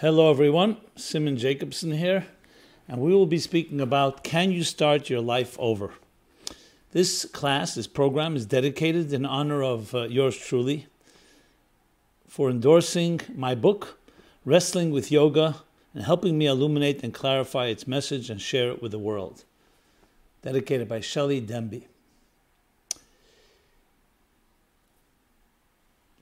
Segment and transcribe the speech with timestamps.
[0.00, 0.76] Hello, everyone.
[0.94, 2.26] Simon Jacobson here,
[2.86, 5.94] and we will be speaking about Can You Start Your Life Over?
[6.92, 10.86] This class, this program, is dedicated in honor of uh, yours truly
[12.28, 13.98] for endorsing my book,
[14.44, 15.62] Wrestling with Yoga,
[15.94, 19.44] and helping me illuminate and clarify its message and share it with the world.
[20.42, 21.84] Dedicated by Shelley Demby.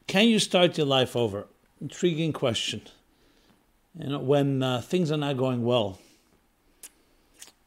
[0.07, 1.49] Can you start your life over?
[1.81, 2.83] Intriguing question
[3.99, 5.99] you know, when uh, things are not going well,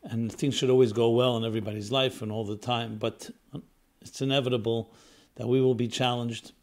[0.03, 3.29] and things should always go well in everybody's life and all the time, but
[4.01, 4.93] it's inevitable
[5.35, 6.53] that we will be challenged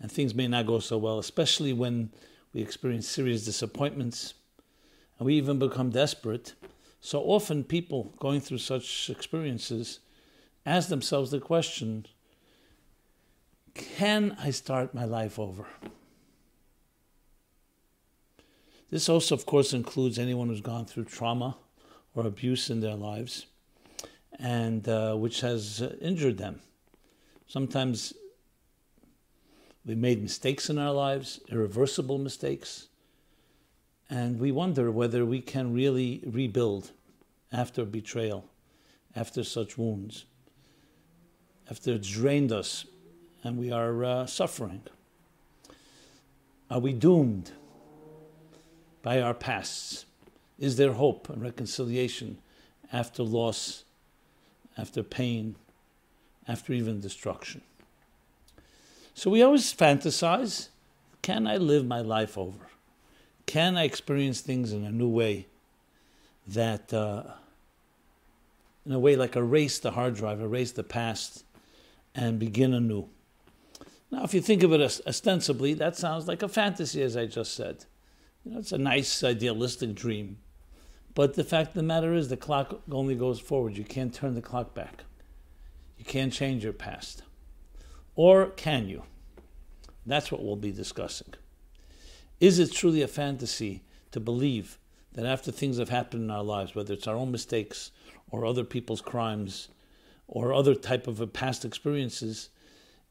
[0.00, 2.10] and things may not go so well, especially when
[2.52, 4.34] we experience serious disappointments
[5.18, 6.54] and we even become desperate.
[7.00, 10.00] So often, people going through such experiences
[10.66, 12.06] ask themselves the question
[13.74, 15.66] Can I start my life over?
[18.92, 21.56] This also, of course, includes anyone who's gone through trauma
[22.14, 23.46] or abuse in their lives,
[24.38, 26.60] and uh, which has uh, injured them.
[27.46, 28.12] Sometimes
[29.86, 32.88] we made mistakes in our lives, irreversible mistakes,
[34.10, 36.90] and we wonder whether we can really rebuild
[37.50, 38.44] after betrayal,
[39.16, 40.26] after such wounds,
[41.70, 42.84] after it's drained us
[43.42, 44.82] and we are uh, suffering.
[46.70, 47.52] Are we doomed?
[49.02, 50.06] By our pasts?
[50.58, 52.38] Is there hope and reconciliation
[52.92, 53.84] after loss,
[54.78, 55.56] after pain,
[56.46, 57.62] after even destruction?
[59.14, 60.68] So we always fantasize
[61.22, 62.66] can I live my life over?
[63.46, 65.46] Can I experience things in a new way
[66.48, 67.22] that, uh,
[68.84, 71.44] in a way, like erase the hard drive, erase the past,
[72.14, 73.08] and begin anew?
[74.10, 77.54] Now, if you think of it ostensibly, that sounds like a fantasy, as I just
[77.54, 77.86] said.
[78.44, 80.38] You know, it's a nice, idealistic dream.
[81.14, 83.76] But the fact of the matter is, the clock only goes forward.
[83.76, 85.04] You can't turn the clock back.
[85.98, 87.22] You can't change your past.
[88.16, 89.04] Or can you?
[90.04, 91.34] That's what we'll be discussing.
[92.40, 94.78] Is it truly a fantasy to believe
[95.12, 97.92] that after things have happened in our lives, whether it's our own mistakes
[98.30, 99.68] or other people's crimes
[100.26, 102.48] or other type of past experiences,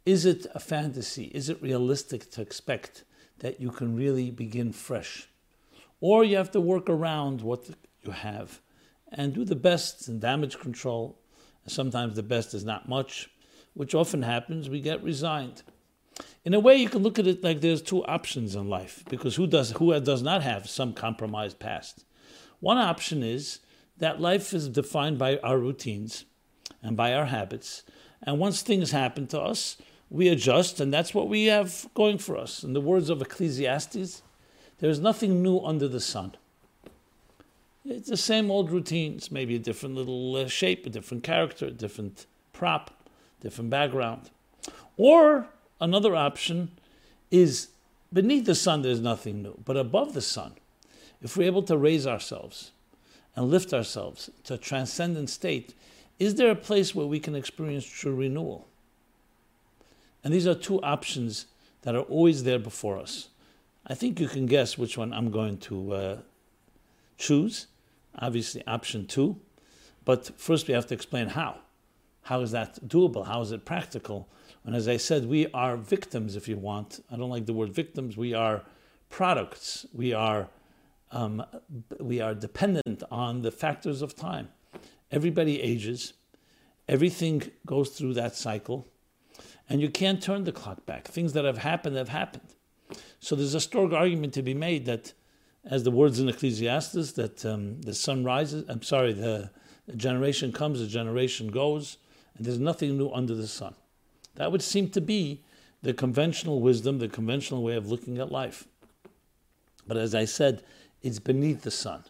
[0.06, 1.26] is it a fantasy?
[1.26, 3.04] Is it realistic to expect
[3.42, 5.28] that you can really begin fresh.
[6.00, 7.70] Or you have to work around what
[8.04, 8.60] you have
[9.12, 11.20] and do the best in damage control.
[11.68, 13.30] Sometimes the best is not much,
[13.74, 15.62] which often happens, we get resigned.
[16.44, 19.36] In a way, you can look at it like there's two options in life, because
[19.36, 22.04] who does who does not have some compromised past?
[22.60, 23.60] One option is
[23.98, 26.26] that life is defined by our routines
[26.82, 27.84] and by our habits,
[28.24, 29.78] and once things happen to us,
[30.12, 32.64] we adjust, and that's what we have going for us.
[32.64, 34.22] In the words of Ecclesiastes,
[34.80, 36.36] there is nothing new under the sun.
[37.86, 41.72] It's the same old routines, maybe a different little uh, shape, a different character, a
[41.72, 42.92] different prop,
[43.40, 44.30] different background.
[44.98, 45.48] Or
[45.80, 46.72] another option
[47.32, 47.70] is
[48.12, 50.56] beneath the sun, there's nothing new, but above the sun,
[51.22, 52.72] if we're able to raise ourselves
[53.34, 55.74] and lift ourselves to a transcendent state,
[56.20, 58.68] is there a place where we can experience true renewal?
[60.24, 61.48] And these are two options
[61.82, 63.30] that are always there before us.
[63.88, 66.18] I think you can guess which one I'm going to uh,
[67.18, 67.68] choose.
[68.20, 69.40] Obviously, option two.
[70.06, 71.60] But first, we have to explain how.
[72.24, 73.26] How is that doable?
[73.26, 74.30] How is it practical?
[74.64, 77.04] And as I said, we are victims, if you want.
[77.12, 78.16] I don't like the word victims.
[78.16, 78.64] We are
[79.10, 79.88] products.
[79.94, 80.50] We are,
[81.12, 81.44] um,
[82.00, 84.50] we are dependent on the factors of time.
[85.12, 86.14] Everybody ages.
[86.88, 88.88] Everything goes through that cycle
[89.72, 91.08] and you can't turn the clock back.
[91.08, 92.56] Things that have happened have happened.
[93.22, 95.14] So there's a strong argument to be made that,
[95.64, 98.66] as the words in Ecclesiastes, that um, the sun rises.
[98.68, 99.50] I'm sorry, the,
[99.88, 101.98] the generation comes, the generation goes,
[102.36, 103.74] and there's nothing new under the sun.
[104.36, 105.42] That would seem to be
[105.82, 108.68] the conventional wisdom, the conventional way of looking at life.
[109.88, 110.64] But as I said,
[111.02, 112.04] it's beneath the sun.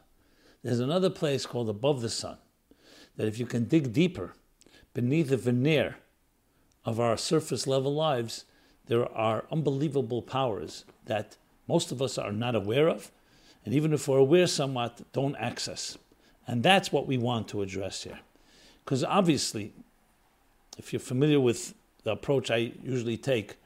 [0.63, 2.37] There's another place called above the sun,
[3.17, 4.33] that if you can dig deeper,
[4.95, 5.97] beneath the veneer
[6.85, 8.45] of our surface level lives,
[8.87, 11.37] there are unbelievable powers that
[11.67, 13.11] most of us are not aware of,
[13.63, 15.97] and even if we're aware somewhat, don't access.
[16.47, 18.19] And that's what we want to address here.
[18.83, 19.73] Because obviously,
[20.77, 21.73] if you're familiar with
[22.03, 23.57] the approach I usually take,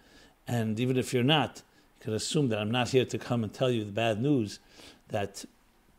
[0.47, 1.61] and even if you're not,
[1.99, 4.59] you can assume that I'm not here to come and tell you the bad news
[5.07, 5.45] that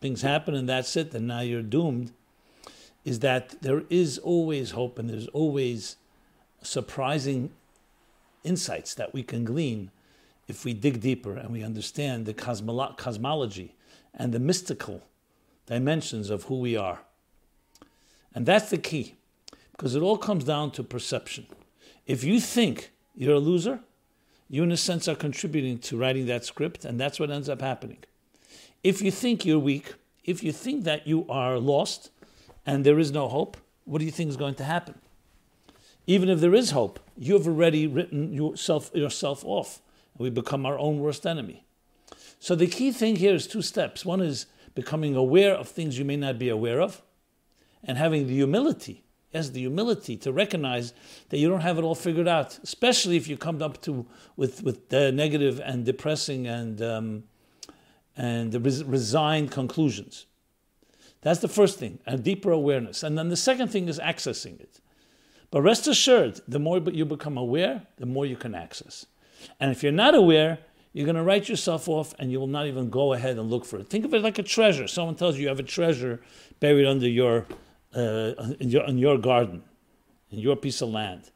[0.00, 2.12] things happen and that's it, and now you're doomed,
[3.04, 5.96] is that there is always hope and there's always
[6.66, 7.50] surprising
[8.44, 9.90] insights that we can glean
[10.48, 13.74] if we dig deeper and we understand the cosmolo- cosmology
[14.14, 15.02] and the mystical
[15.66, 17.00] dimensions of who we are.
[18.34, 19.14] And that's the key,
[19.72, 21.46] because it all comes down to perception.
[22.06, 23.80] If you think you're a loser,
[24.48, 27.60] you, in a sense, are contributing to writing that script, and that's what ends up
[27.60, 27.98] happening.
[28.84, 32.10] If you think you're weak, if you think that you are lost
[32.64, 34.94] and there is no hope, what do you think is going to happen?
[36.06, 39.82] Even if there is hope, you have already written yourself, yourself off,
[40.14, 41.64] and we become our own worst enemy.
[42.38, 44.04] So the key thing here is two steps.
[44.04, 47.02] One is becoming aware of things you may not be aware of,
[47.82, 50.92] and having the humility, yes, the humility to recognize
[51.30, 54.06] that you don't have it all figured out, especially if you come up to
[54.36, 57.24] with with the negative and depressing and um,
[58.16, 60.26] and res- resigned conclusions.
[61.22, 64.80] That's the first thing, a deeper awareness, and then the second thing is accessing it.
[65.50, 69.06] But rest assured, the more you become aware, the more you can access.
[69.60, 70.58] And if you're not aware,
[70.92, 73.64] you're going to write yourself off and you will not even go ahead and look
[73.64, 73.88] for it.
[73.88, 74.88] Think of it like a treasure.
[74.88, 76.20] Someone tells you you have a treasure
[76.58, 77.46] buried under your,
[77.94, 79.62] uh, in, your, in your garden,
[80.30, 81.30] in your piece of land.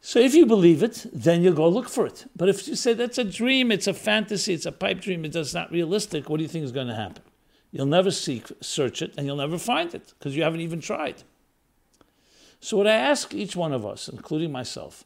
[0.00, 2.24] So if you believe it, then you'll go look for it.
[2.34, 5.54] But if you say that's a dream, it's a fantasy, it's a pipe dream, it's
[5.54, 7.22] not realistic, what do you think is going to happen?
[7.70, 11.22] You'll never seek, search it, and you'll never find it because you haven't even tried.
[12.60, 15.04] So what I ask each one of us, including myself,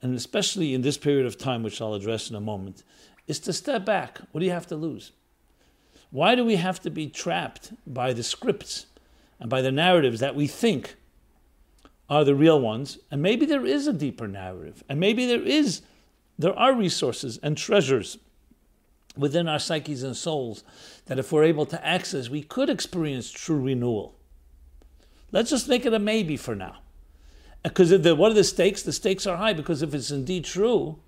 [0.00, 2.82] and especially in this period of time, which I'll address in a moment,
[3.26, 4.18] is to step back.
[4.32, 5.12] What do you have to lose?
[6.10, 8.86] Why do we have to be trapped by the scripts
[9.40, 10.96] and by the narratives that we think
[12.08, 12.98] are the real ones?
[13.10, 15.82] And maybe there is a deeper narrative, and maybe there is
[16.38, 18.18] there are resources and treasures
[19.16, 20.64] within our psyches and souls
[21.06, 24.16] that if we're able to access, we could experience true renewal.
[25.30, 26.78] Let's just make it a maybe for now.
[27.64, 28.82] Because what are the stakes?
[28.82, 31.00] The stakes are high because if it's indeed true,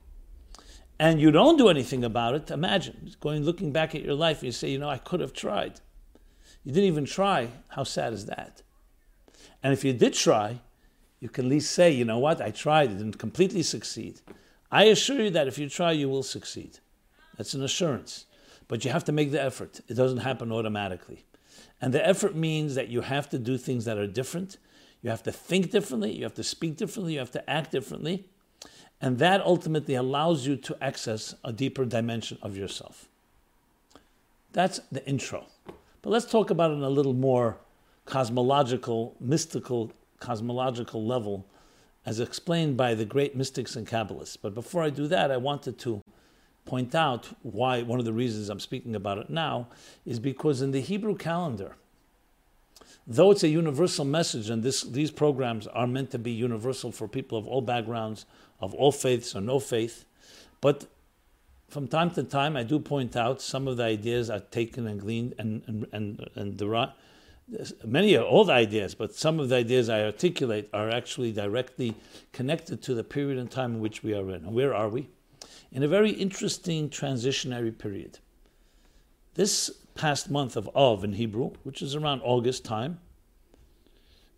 [0.98, 4.46] and you don't do anything about it, imagine going looking back at your life and
[4.46, 5.80] you say, you know, I could have tried.
[6.64, 7.50] You didn't even try.
[7.68, 8.62] How sad is that?
[9.62, 10.60] And if you did try,
[11.20, 14.20] you can at least say, you know what, I tried, it didn't completely succeed.
[14.70, 16.78] I assure you that if you try, you will succeed.
[17.36, 18.24] That's an assurance.
[18.66, 19.80] But you have to make the effort.
[19.88, 21.26] It doesn't happen automatically.
[21.80, 24.56] And the effort means that you have to do things that are different
[25.02, 28.24] you have to think differently, you have to speak differently, you have to act differently.
[29.00, 33.08] And that ultimately allows you to access a deeper dimension of yourself.
[34.52, 35.46] That's the intro.
[36.00, 37.58] But let's talk about it on a little more
[38.06, 41.46] cosmological, mystical, cosmological level,
[42.06, 44.38] as explained by the great mystics and Kabbalists.
[44.40, 46.00] But before I do that, I wanted to
[46.64, 49.68] point out why one of the reasons I'm speaking about it now
[50.04, 51.76] is because in the Hebrew calendar,
[53.06, 57.06] though it's a universal message, and this, these programs are meant to be universal for
[57.06, 58.26] people of all backgrounds,
[58.60, 60.04] of all faiths or no faith,
[60.60, 60.86] but
[61.68, 65.00] from time to time, I do point out some of the ideas are taken and
[65.00, 66.92] gleaned and and and, and derived.
[67.84, 71.94] Many are old ideas, but some of the ideas I articulate are actually directly
[72.32, 74.44] connected to the period and time in which we are in.
[74.44, 75.08] And where are we?
[75.70, 78.18] In a very interesting transitionary period.
[79.34, 83.00] This past month of Av in Hebrew, which is around August time,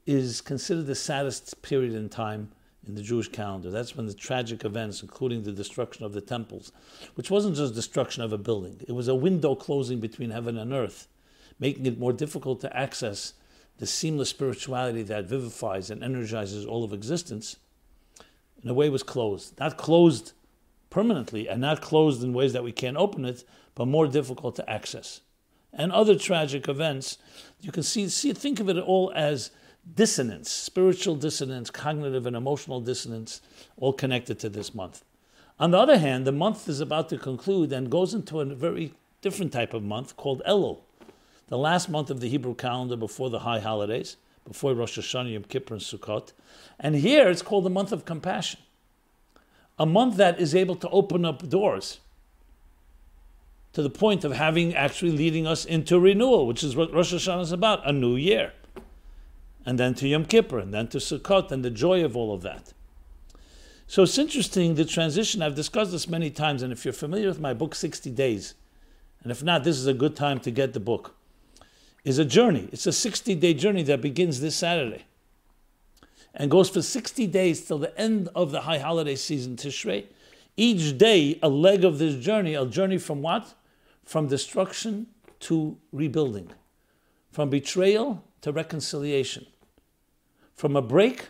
[0.07, 2.51] is considered the saddest period in time
[2.87, 3.71] in the Jewish calendar.
[3.71, 6.73] That's when the tragic events, including the destruction of the temples,
[7.15, 10.73] which wasn't just destruction of a building, it was a window closing between heaven and
[10.73, 11.09] earth,
[11.59, 13.35] making it more difficult to access
[13.77, 17.57] the seamless spirituality that vivifies and energizes all of existence,
[18.63, 19.59] in a way was closed.
[19.61, 20.33] Not closed
[20.91, 24.69] permanently and not closed in ways that we can't open it, but more difficult to
[24.69, 25.21] access
[25.73, 27.19] and other tragic events,
[27.61, 29.51] you can see, see think of it all as
[29.95, 33.41] dissonance, spiritual dissonance, cognitive and emotional dissonance,
[33.77, 35.05] all connected to this month.
[35.59, 38.93] On the other hand, the month is about to conclude and goes into a very
[39.21, 40.81] different type of month called Elul,
[41.49, 45.45] the last month of the Hebrew calendar before the high holidays, before Rosh Hashanah, Yom
[45.45, 46.33] Kippur, and Sukkot.
[46.79, 48.61] And here it's called the month of compassion,
[49.79, 51.99] a month that is able to open up doors
[53.79, 57.43] to the point of having actually leading us into renewal, which is what Rosh Hashanah
[57.43, 58.53] is about, a new year.
[59.65, 62.43] And then to Yom Kippur, and then to Sukkot, and the joy of all of
[62.43, 62.73] that.
[63.87, 67.39] So it's interesting, the transition, I've discussed this many times, and if you're familiar with
[67.39, 68.55] my book, 60 Days,
[69.23, 71.15] and if not, this is a good time to get the book,
[72.03, 72.69] is a journey.
[72.73, 75.05] It's a 60 day journey that begins this Saturday
[76.35, 80.07] and goes for 60 days till the end of the high holiday season, Tishrei.
[80.57, 83.55] Each day, a leg of this journey, a journey from what?
[84.09, 85.07] From destruction
[85.39, 86.51] to rebuilding,
[87.31, 89.45] from betrayal to reconciliation,
[90.55, 91.29] from a break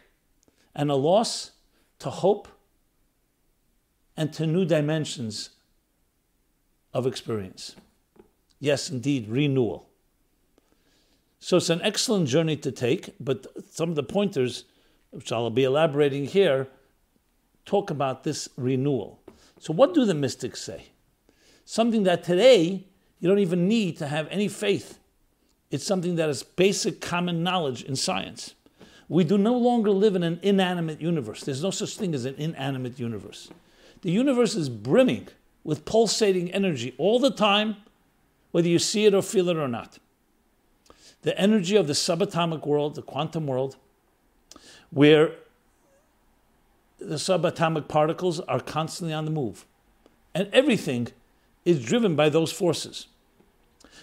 [0.76, 1.50] and a loss
[1.98, 2.46] to hope
[4.16, 5.50] and to new dimensions
[6.94, 7.74] of experience.
[8.60, 9.88] Yes, indeed, renewal.
[11.40, 14.66] So it's an excellent journey to take, but some of the pointers,
[15.10, 16.68] which I'll be elaborating here,
[17.64, 19.20] talk about this renewal.
[19.58, 20.90] So, what do the mystics say?
[21.70, 22.82] Something that today
[23.20, 24.98] you don't even need to have any faith.
[25.70, 28.54] It's something that is basic common knowledge in science.
[29.06, 31.42] We do no longer live in an inanimate universe.
[31.42, 33.50] There's no such thing as an inanimate universe.
[34.00, 35.28] The universe is brimming
[35.62, 37.76] with pulsating energy all the time,
[38.50, 39.98] whether you see it or feel it or not.
[41.20, 43.76] The energy of the subatomic world, the quantum world,
[44.88, 45.32] where
[46.98, 49.66] the subatomic particles are constantly on the move.
[50.34, 51.08] And everything
[51.64, 53.08] is driven by those forces.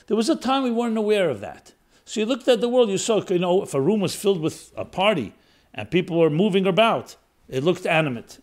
[0.07, 1.73] There was a time we weren't aware of that.
[2.05, 4.39] So you looked at the world, you saw, you know, if a room was filled
[4.39, 5.33] with a party
[5.73, 7.15] and people were moving about,
[7.49, 8.39] it looked animate,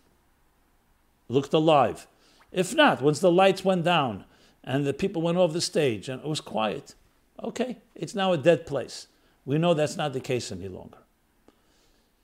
[1.29, 2.07] looked alive.
[2.51, 4.25] If not, once the lights went down
[4.63, 6.95] and the people went off the stage and it was quiet,
[7.41, 9.07] okay, it's now a dead place.
[9.45, 10.99] We know that's not the case any longer.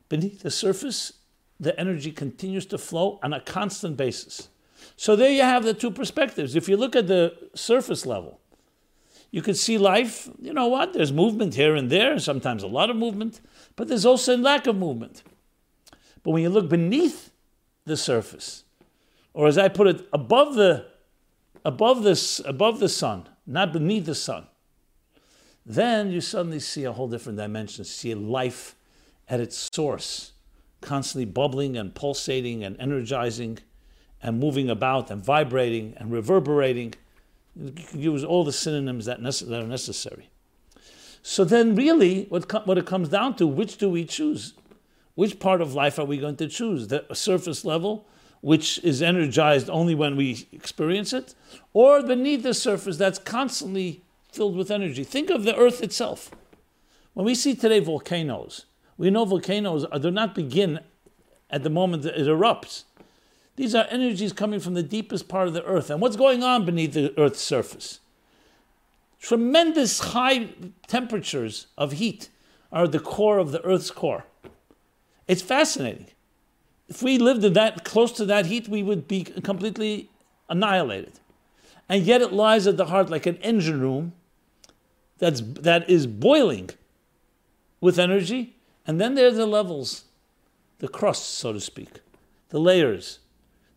[0.10, 1.14] Beneath the surface,
[1.60, 4.50] the energy continues to flow on a constant basis.
[5.00, 6.58] So there you have the two perspectives.
[6.58, 8.42] If you look at the surface level,
[9.32, 10.92] you can see life, you know what?
[10.92, 13.40] There's movement here and there, sometimes a lot of movement,
[13.78, 15.24] but there's also a lack of movement.
[16.22, 17.32] But when you look beneath
[17.86, 18.66] the surface,
[19.34, 20.88] or as I put it, above the
[21.64, 24.48] above this above the sun, not beneath the sun,
[25.66, 28.76] then you suddenly see a whole different dimension, see life
[29.30, 30.34] at its source,
[30.82, 33.60] constantly bubbling and pulsating and energizing
[34.22, 36.94] and moving about and vibrating and reverberating
[37.56, 40.30] you can use all the synonyms that, nece- that are necessary.
[41.22, 44.54] So then, really, what, what it comes down to, which do we choose?
[45.16, 46.88] Which part of life are we going to choose?
[46.88, 48.08] The surface level,
[48.42, 51.36] which is energized only when we experience it,
[51.74, 55.04] or beneath the surface that's constantly filled with energy?
[55.04, 56.32] Think of the earth itself.
[57.14, 58.66] When we see today volcanoes,
[58.98, 60.80] we know volcanoes do not begin
[61.50, 62.84] at the moment that it erupts.
[63.60, 65.90] These are energies coming from the deepest part of the earth.
[65.90, 68.00] And what's going on beneath the earth's surface?
[69.20, 70.52] Tremendous high
[70.88, 72.30] temperatures of heat
[72.72, 74.24] are the core of the earth's core.
[75.28, 76.06] It's fascinating.
[76.88, 80.10] If we lived in that close to that heat, we would be completely
[80.48, 81.20] annihilated.
[81.90, 84.14] And yet it lies at the heart like an engine room
[85.18, 86.70] that's, that is boiling
[87.82, 88.56] with energy.
[88.88, 90.06] And then there are the levels,
[90.78, 92.00] the crusts, so to speak,
[92.52, 93.20] the layers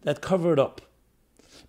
[0.02, 0.80] that cover it up.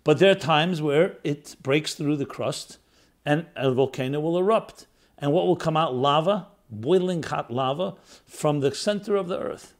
[0.02, 2.78] But there are times where it breaks through the crust
[3.24, 4.86] and a volcano will erupt.
[5.18, 5.94] And what will come out?
[5.94, 7.94] Lava, boiling hot lava
[8.26, 9.74] from the center of the earth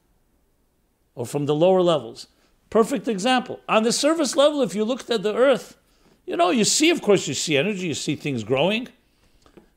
[1.13, 2.27] or from the lower levels.
[2.69, 3.59] Perfect example.
[3.69, 5.77] On the surface level, if you looked at the earth,
[6.25, 8.87] you know, you see, of course, you see energy, you see things growing,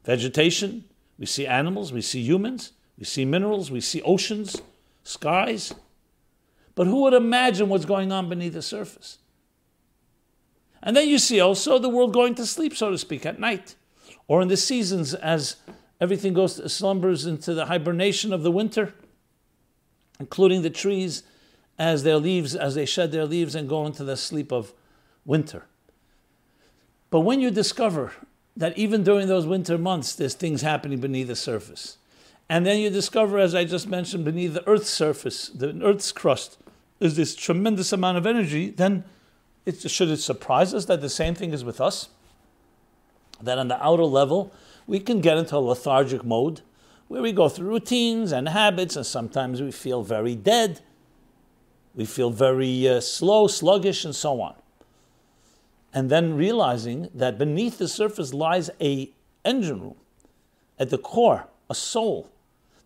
[0.05, 0.85] vegetation,
[1.19, 4.61] we see animals, we see humans, we see minerals, we see oceans,
[5.05, 5.75] skies.
[6.79, 9.19] But who would imagine what's going on beneath the surface?
[10.81, 13.75] And then you see also the world going to sleep, so to speak, at night,
[14.29, 15.57] or in the seasons as
[16.01, 18.95] everything goes to slumbers into the hibernation of the winter,
[20.21, 21.25] including the trees
[21.81, 24.73] as their leaves, as they shed their leaves and go into the sleep of
[25.25, 25.65] winter.
[27.11, 28.13] But when you discover
[28.57, 31.99] that even during those winter months, there's things happening beneath the surface,
[32.49, 36.57] and then you discover, as I just mentioned, beneath the Earth's surface, the Earth's crust,
[37.01, 39.05] is this tremendous amount of energy, then
[39.65, 42.09] it, should it surprise us that the same thing is with us?
[43.41, 44.53] That on the outer level,
[44.87, 46.63] we can get into a lethargic mode
[47.09, 50.81] where we go through routines and habits, and sometimes we feel very dead.
[51.95, 54.55] We feel very uh, slow, sluggish, and so on.
[55.93, 59.11] And then realizing that beneath the surface lies a
[59.45, 59.97] engine room,
[60.79, 62.31] at the core, a soul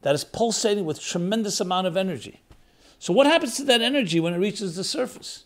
[0.02, 2.40] that is pulsating with tremendous amount of energy.
[3.02, 5.42] So, what happens to that energy when it reaches the surface?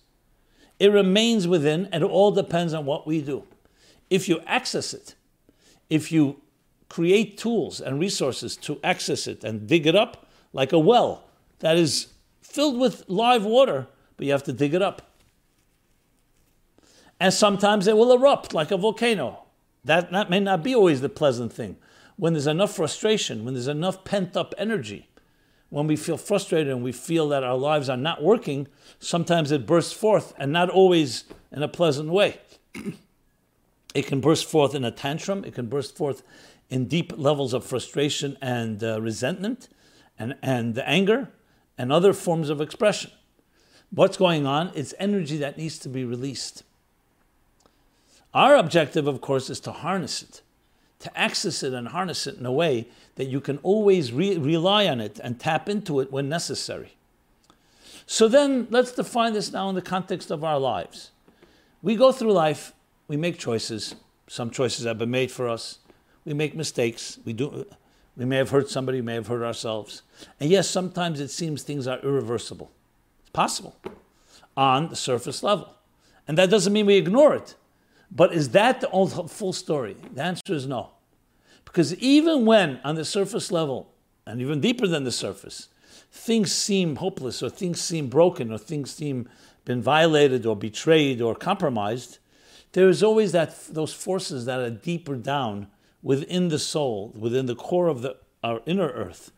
[0.78, 3.44] It remains within, and it all depends on what we do.
[4.10, 5.14] If you access it,
[5.88, 6.42] if you
[6.90, 11.24] create tools and resources to access it and dig it up like a well
[11.60, 12.08] that is
[12.42, 13.86] filled with live water,
[14.18, 15.16] but you have to dig it up.
[17.18, 19.44] And sometimes it will erupt like a volcano.
[19.82, 21.78] That, that may not be always the pleasant thing.
[22.16, 25.08] When there's enough frustration, when there's enough pent up energy,
[25.70, 28.68] when we feel frustrated and we feel that our lives are not working,
[28.98, 32.38] sometimes it bursts forth and not always in a pleasant way.
[33.94, 36.22] it can burst forth in a tantrum, it can burst forth
[36.70, 39.68] in deep levels of frustration and uh, resentment
[40.18, 41.30] and, and anger
[41.78, 43.10] and other forms of expression.
[43.90, 44.72] What's going on?
[44.74, 46.62] It's energy that needs to be released.
[48.34, 50.42] Our objective, of course, is to harness it,
[51.00, 54.86] to access it and harness it in a way that you can always re- rely
[54.86, 56.96] on it and tap into it when necessary.
[58.06, 61.10] So then let's define this now in the context of our lives.
[61.82, 62.72] We go through life,
[63.08, 63.96] we make choices.
[64.28, 65.78] Some choices have been made for us.
[66.24, 67.18] We make mistakes.
[67.24, 67.66] We do
[68.16, 70.02] we may have hurt somebody, we may have hurt ourselves.
[70.40, 72.70] And yes, sometimes it seems things are irreversible.
[73.20, 73.76] It's possible
[74.56, 75.74] on the surface level.
[76.26, 77.54] And that doesn't mean we ignore it.
[78.10, 78.88] But is that the
[79.28, 79.96] full story?
[80.14, 80.90] The answer is no.
[81.76, 83.92] Because even when on the surface level,
[84.24, 85.68] and even deeper than the surface,
[86.10, 89.28] things seem hopeless or things seem broken or things seem
[89.66, 92.16] been violated or betrayed or compromised,
[92.72, 95.66] there is always that those forces that are deeper down
[96.02, 99.32] within the soul, within the core of the, our inner earth.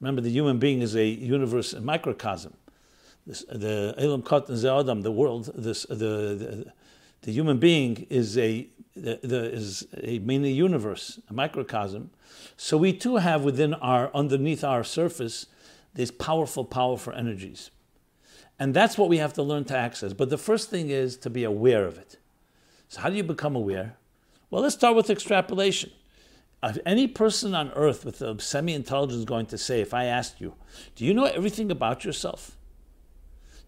[0.00, 2.54] Remember, the human being is a universe, a microcosm.
[3.28, 6.72] This, the Olam Katan and Adam, the world, this, the, the,
[7.26, 12.10] the human being is a, the, the, is a mini universe, a microcosm.
[12.56, 15.46] So we too have within our, underneath our surface,
[15.92, 17.72] these powerful, powerful energies.
[18.60, 20.12] And that's what we have to learn to access.
[20.12, 22.16] But the first thing is to be aware of it.
[22.88, 23.96] So, how do you become aware?
[24.48, 25.90] Well, let's start with extrapolation.
[26.62, 30.40] If any person on earth with a semi intelligence going to say, if I asked
[30.40, 30.54] you,
[30.94, 32.56] do you know everything about yourself?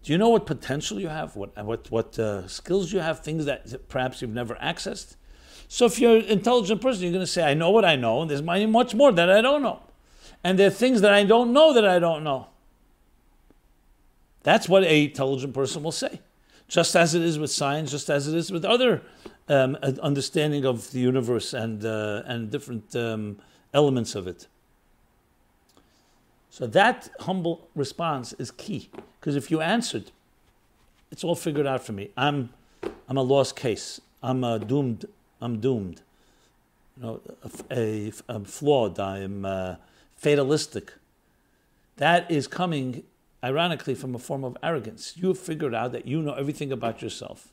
[0.03, 3.45] Do you know what potential you have, what, what, what uh, skills you have, things
[3.45, 5.15] that perhaps you've never accessed?
[5.67, 8.21] So if you're an intelligent person, you're going to say, I know what I know,
[8.21, 9.81] and there's much more that I don't know.
[10.43, 12.47] And there are things that I don't know that I don't know.
[14.43, 16.21] That's what a intelligent person will say.
[16.67, 19.01] Just as it is with science, just as it is with other
[19.47, 23.37] um, understanding of the universe and, uh, and different um,
[23.73, 24.47] elements of it.
[26.49, 28.89] So that humble response is key.
[29.19, 30.11] Because if you answered,
[31.11, 32.09] it's all figured out for me.
[32.17, 32.49] I'm,
[33.07, 34.01] I'm a lost case.
[34.21, 35.05] I'm uh, doomed.
[35.41, 36.01] I'm doomed.
[36.97, 38.99] You know, a, a, I'm flawed.
[38.99, 39.75] I'm uh,
[40.15, 40.93] fatalistic.
[41.97, 43.03] That is coming,
[43.43, 45.13] ironically, from a form of arrogance.
[45.15, 47.49] You have figured out that you know everything about yourself.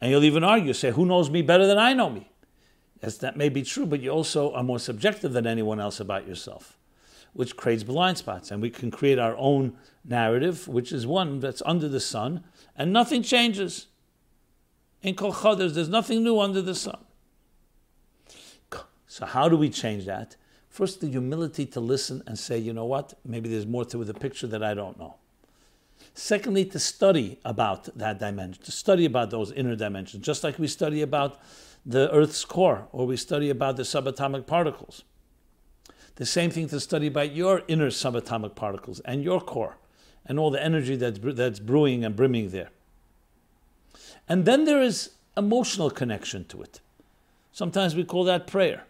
[0.00, 2.30] And you'll even argue, say, who knows me better than I know me?
[3.02, 6.26] Yes, that may be true, but you also are more subjective than anyone else about
[6.26, 6.76] yourself,
[7.32, 8.50] which creates blind spots.
[8.50, 12.44] And we can create our own narrative, which is one that's under the sun,
[12.76, 13.86] and nothing changes.
[15.04, 16.98] Ein Kol Chadash, there's nothing new under the sun.
[19.06, 20.36] So, how do we change that?
[20.68, 24.14] First, the humility to listen and say, you know what, maybe there's more to the
[24.14, 25.16] picture that I don't know.
[26.14, 30.68] Secondly, to study about that dimension, to study about those inner dimensions, just like we
[30.68, 31.40] study about
[31.84, 35.02] the Earth's core or we study about the subatomic particles.
[36.20, 39.78] The same thing to study about your inner subatomic particles and your core
[40.26, 42.68] and all the energy that's, that's brewing and brimming there.
[44.28, 46.82] And then there is emotional connection to it.
[47.52, 48.84] Sometimes we call that prayer.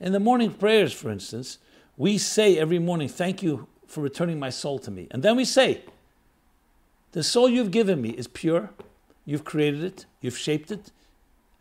[0.00, 1.58] In the morning prayers, for instance,
[1.96, 5.06] we say every morning, Thank you for returning my soul to me.
[5.12, 5.84] And then we say,
[7.12, 8.70] the soul you've given me is pure.
[9.24, 10.90] You've created it, you've shaped it,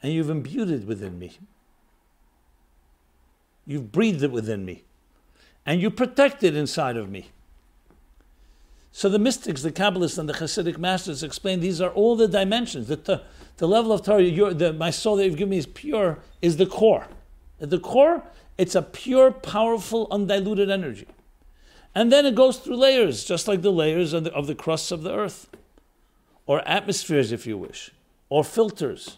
[0.01, 1.37] and you've imbued it within me.
[3.67, 4.83] You've breathed it within me,
[5.65, 7.29] and you protect it inside of me.
[8.91, 12.87] So the mystics, the Kabbalists, and the Hasidic masters explain these are all the dimensions.
[12.87, 13.23] That the,
[13.57, 16.65] the level of tehora, the, my soul that you've given me is pure, is the
[16.65, 17.07] core.
[17.59, 18.23] At the core,
[18.57, 21.07] it's a pure, powerful, undiluted energy.
[21.93, 24.91] And then it goes through layers, just like the layers of the, of the crusts
[24.91, 25.49] of the earth,
[26.45, 27.91] or atmospheres, if you wish,
[28.29, 29.17] or filters.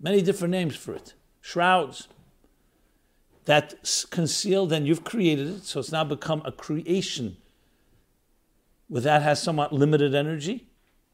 [0.00, 1.14] Many different names for it.
[1.40, 2.08] Shrouds
[3.50, 7.36] that concealed then you've created it, so it's now become a creation.
[8.88, 10.68] With that has somewhat limited energy.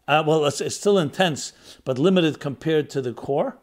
[0.07, 1.55] Uh, well, it's, it's still intense,
[1.87, 3.57] but limited compared to the core.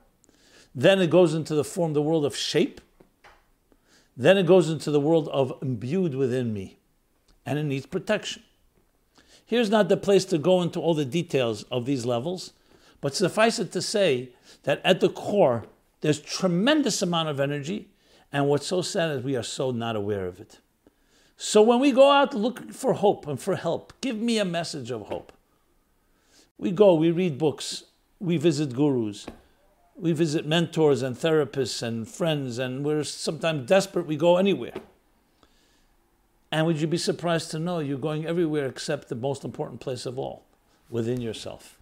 [0.73, 2.81] Then it goes into the form, the world of shape.
[4.17, 6.79] Then it goes into the world of imbued within me
[7.45, 8.41] and it needs protection.
[9.45, 12.53] Here's not the place to go into all the details of these levels,
[13.01, 14.29] but suffice it to say
[14.63, 15.65] that at the core,
[16.01, 17.89] there's tremendous amount of energy,
[18.33, 20.59] and what's so sad is we are so not aware of it.
[21.37, 24.89] So when we go out looking for hope and for help, give me a message
[24.89, 25.31] of hope.
[26.57, 27.83] We go, we read books,
[28.19, 29.27] we visit gurus,
[29.95, 34.73] we visit mentors and therapists and friends, and we're sometimes desperate, we go anywhere.
[36.51, 40.05] And would you be surprised to know you're going everywhere except the most important place
[40.05, 40.45] of all,
[40.89, 41.77] within yourself?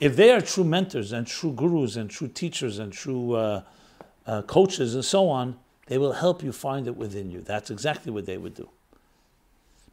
[0.00, 3.62] If they are true mentors and true gurus and true teachers and true uh,
[4.28, 7.40] uh, coaches and so on, they will help you find it within you.
[7.40, 8.68] That's exactly what they would do.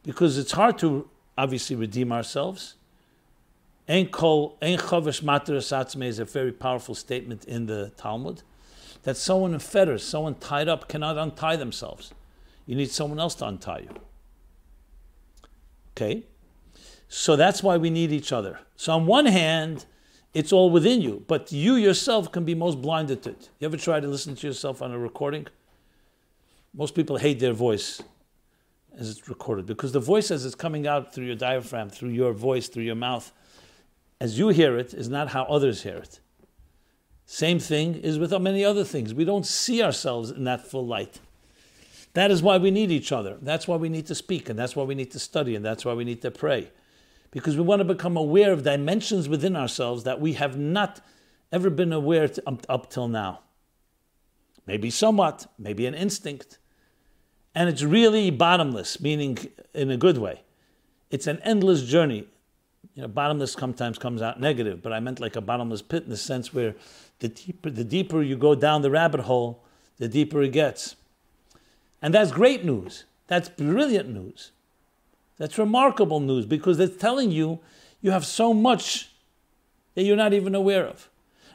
[0.02, 2.74] Because it's hard to obviously redeem ourselves.
[3.88, 8.42] Ein chavush matir is a very powerful statement in the Talmud
[9.04, 12.12] that someone in fetters, someone tied up, cannot untie themselves.
[12.66, 13.94] You need someone else to untie you.
[15.92, 16.24] Okay?
[17.08, 18.60] So that's why we need each other.
[18.76, 19.86] So, on one hand,
[20.36, 23.48] it's all within you, but you yourself can be most blinded to it.
[23.58, 25.46] You ever try to listen to yourself on a recording?
[26.74, 28.02] Most people hate their voice
[28.98, 32.34] as it's recorded because the voice as it's coming out through your diaphragm, through your
[32.34, 33.32] voice, through your mouth,
[34.20, 36.20] as you hear it, is not how others hear it.
[37.24, 39.14] Same thing is with many other things.
[39.14, 41.18] We don't see ourselves in that full light.
[42.12, 43.38] That is why we need each other.
[43.40, 45.86] That's why we need to speak, and that's why we need to study, and that's
[45.86, 46.70] why we need to pray.
[47.30, 51.00] Because we want to become aware of dimensions within ourselves that we have not
[51.52, 53.40] ever been aware to, up, up till now.
[54.66, 56.58] Maybe somewhat, maybe an instinct.
[57.54, 59.38] And it's really bottomless, meaning
[59.74, 60.42] in a good way.
[61.10, 62.26] It's an endless journey.
[62.94, 66.10] You know, bottomless sometimes comes out negative, but I meant like a bottomless pit in
[66.10, 66.74] the sense where
[67.20, 69.64] the deeper, the deeper you go down the rabbit hole,
[69.98, 70.96] the deeper it gets.
[72.02, 73.04] And that's great news.
[73.26, 74.52] That's brilliant news.
[75.38, 77.60] That's remarkable news because it's telling you
[78.00, 79.10] you have so much
[79.94, 81.08] that you're not even aware of.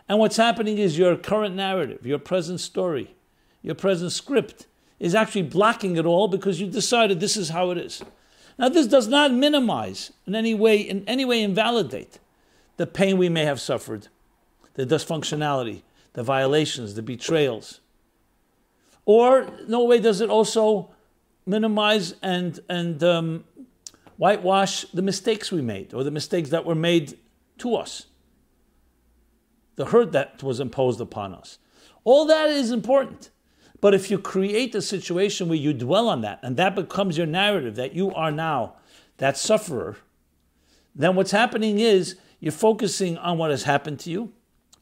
[0.07, 3.15] And what's happening is your current narrative, your present story,
[3.61, 4.67] your present script
[4.99, 8.03] is actually blocking it all because you decided this is how it is.
[8.57, 12.19] Now, this does not minimize in any way, in any way invalidate
[12.77, 14.07] the pain we may have suffered,
[14.73, 15.81] the dysfunctionality,
[16.13, 17.79] the violations, the betrayals,
[19.05, 20.89] or no way does it also
[21.45, 23.43] minimize and and um,
[24.21, 27.17] whitewash the mistakes we made or the mistakes that were made
[27.57, 28.05] to us,
[29.77, 31.57] the hurt that was imposed upon us.
[32.03, 33.31] All that is important.
[33.79, 37.25] But if you create a situation where you dwell on that and that becomes your
[37.25, 38.75] narrative that you are now
[39.17, 39.97] that sufferer,
[40.93, 44.33] then what's happening is you're focusing on what has happened to you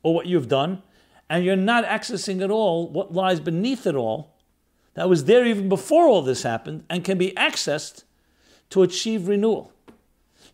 [0.03, 0.83] or what you've done
[1.29, 4.35] and you're not accessing at all what lies beneath it all
[4.95, 8.03] that was there even before all this happened and can be accessed
[8.69, 9.71] to achieve renewal.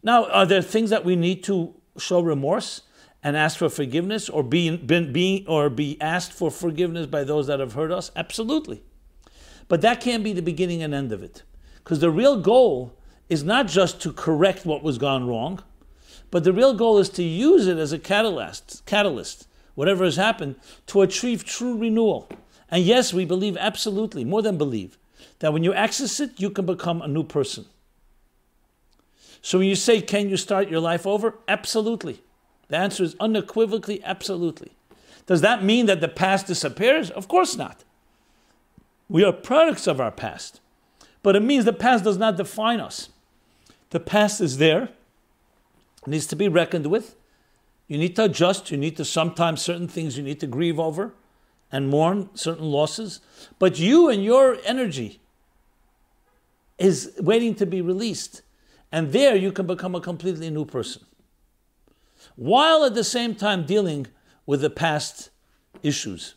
[0.03, 2.81] Now, are there things that we need to show remorse
[3.23, 7.59] and ask for forgiveness or be, be, or be asked for forgiveness by those that
[7.59, 8.11] have hurt us?
[8.15, 8.83] Absolutely.
[9.67, 11.43] But that can't be the beginning and end of it.
[11.83, 12.95] Because the real goal
[13.29, 15.63] is not just to correct what was gone wrong,
[16.29, 20.55] but the real goal is to use it as a catalyst, catalyst whatever has happened,
[20.87, 22.29] to achieve true renewal.
[22.69, 24.97] And yes, we believe absolutely, more than believe,
[25.39, 27.65] that when you access it, you can become a new person.
[29.45, 31.35] So when you say, can you start your life over?
[31.47, 32.19] Absolutely.
[32.67, 34.71] The answer is unequivocally absolutely.
[35.27, 37.11] Does that mean that the past disappears?
[37.11, 37.83] Of course not.
[39.07, 40.61] We are products of our past.
[41.21, 43.09] But it means the past does not define us.
[43.91, 44.89] The past is there,
[46.07, 47.15] needs to be reckoned with,
[47.87, 48.71] you need to adjust.
[48.71, 51.13] You need to sometimes certain things you need to grieve over
[51.71, 53.19] and mourn certain losses.
[53.59, 55.21] But you and your energy
[56.79, 58.41] is waiting to be released.
[58.95, 61.03] And there you can become a completely new person.
[62.37, 64.07] While at the same time dealing
[64.45, 65.31] with the past
[65.83, 66.35] issues.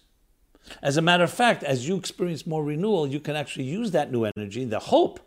[0.82, 4.10] As a matter of fact, as you experience more renewal, you can actually use that
[4.10, 5.20] new energy, the hope.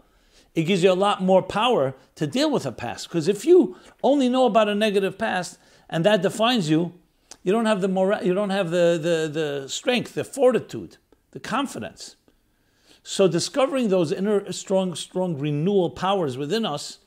[0.55, 3.07] It gives you a lot more power to deal with the past.
[3.07, 5.57] Because if you only know about a negative past,
[5.89, 6.95] and that defines you,
[7.43, 10.97] you don't have the mora- you don't have the, the, the strength, the fortitude,
[11.31, 12.17] the confidence.
[13.03, 16.97] So discovering those inner strong, strong renewal powers within us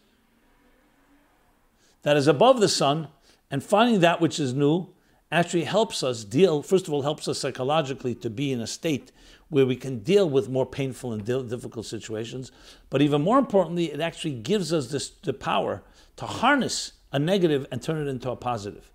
[2.05, 3.09] that is above the sun
[3.51, 4.89] and finding that which is new
[5.33, 9.11] actually helps us deal, first of all, helps us psychologically to be in a state
[9.49, 12.53] where we can deal with more painful and difficult situations.
[12.89, 15.83] But even more importantly, it actually gives us this, the power
[16.17, 18.91] to harness a negative and turn it into a positive.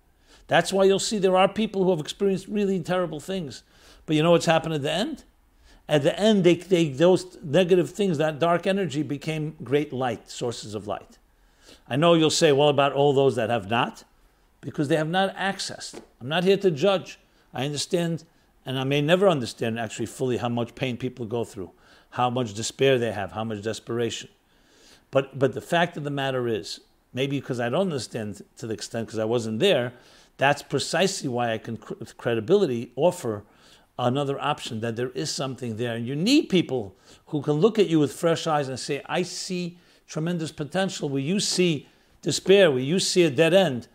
[0.46, 3.62] That's why you'll see there are people who have experienced really terrible things.
[4.06, 5.24] But you know what's happened at the end?
[5.88, 10.74] At the end, they, they, those negative things, that dark energy became great light, sources
[10.74, 11.18] of light.
[11.90, 14.04] I know you'll say, well, about all those that have not,
[14.60, 16.00] because they have not accessed.
[16.20, 17.18] I'm not here to judge.
[17.52, 18.22] I understand,
[18.64, 21.72] and I may never understand actually fully how much pain people go through,
[22.10, 24.28] how much despair they have, how much desperation.
[25.10, 26.80] But, but the fact of the matter is,
[27.12, 29.92] maybe because I don't understand to the extent because I wasn't there,
[30.36, 33.42] that's precisely why I can, with credibility, offer
[33.98, 35.96] another option that there is something there.
[35.96, 36.94] And you need people
[37.26, 39.76] who can look at you with fresh eyes and say, I see
[40.10, 41.88] tremendous potential where you see
[42.20, 43.86] despair, where you see a dead end.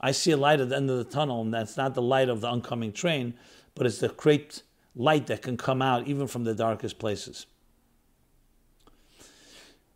[0.00, 2.28] I see a light at the end of the tunnel, and that's not the light
[2.28, 3.34] of the oncoming train,
[3.74, 4.62] but it's the great
[4.94, 7.46] light that can come out even from the darkest places.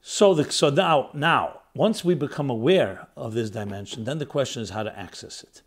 [0.02, 4.62] So, the, so now, now, once we become aware of this dimension, then the question
[4.62, 5.62] is how to access it.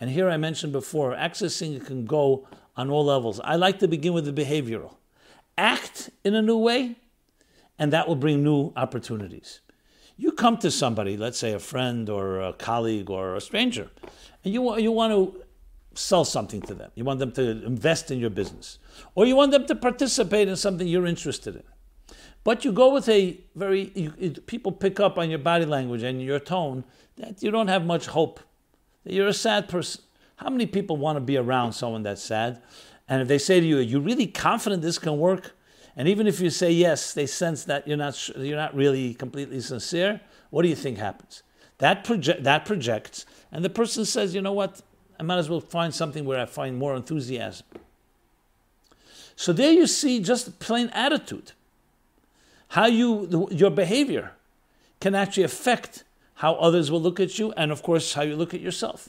[0.00, 3.38] And here I mentioned before, accessing it can go on all levels.
[3.40, 4.96] I like to begin with the behavioral.
[5.56, 6.96] Act in a new way,
[7.78, 9.60] and that will bring new opportunities.
[10.16, 13.88] You come to somebody, let's say a friend or a colleague or a stranger,
[14.44, 15.42] and you, you want to
[15.94, 16.90] sell something to them.
[16.94, 18.78] You want them to invest in your business,
[19.14, 21.62] or you want them to participate in something you're interested in.
[22.44, 26.22] But you go with a very, you, people pick up on your body language and
[26.22, 26.84] your tone
[27.16, 28.40] that you don't have much hope,
[29.04, 30.02] that you're a sad person.
[30.36, 32.62] How many people want to be around someone that's sad?
[33.08, 35.52] And if they say to you, "Are you really confident this can work?"
[35.98, 39.60] And even if you say yes, they sense that you're not you're not really completely
[39.60, 40.20] sincere.
[40.50, 41.42] What do you think happens?
[41.78, 44.80] That project that projects, and the person says, "You know what?
[45.18, 47.66] I might as well find something where I find more enthusiasm."
[49.34, 51.52] So there you see just plain attitude
[52.68, 54.32] how you your behavior
[55.00, 58.52] can actually affect how others will look at you and of course how you look
[58.54, 59.08] at yourself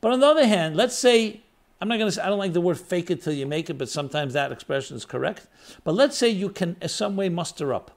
[0.00, 1.40] but on the other hand let's say
[1.82, 3.68] i'm not going to say i don't like the word fake it till you make
[3.68, 5.48] it but sometimes that expression is correct.
[5.82, 7.90] But let's say you can in some way muster up